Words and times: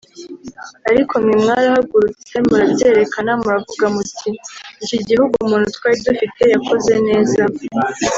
Ariko 0.89 1.13
mwe 1.23 1.35
mwarahagurutse 1.41 2.33
murabyerekana 2.47 3.31
muravuga 3.41 3.85
muti 3.95 4.29
iki 4.83 4.97
gihugu 5.07 5.33
umuntu 5.45 5.67
twari 5.75 5.97
dufite 6.07 6.41
yakoze 6.53 6.93
neza 7.07 7.41